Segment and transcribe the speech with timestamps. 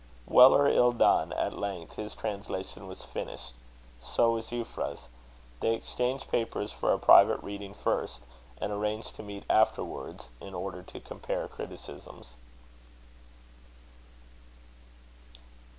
[0.25, 3.53] Well or ill done, at length his translation was finished.
[3.99, 5.09] So was Euphra's.
[5.59, 8.19] They exchanged papers for a private reading first;
[8.59, 12.33] and arranged to meet afterwards, in order to compare criticisms.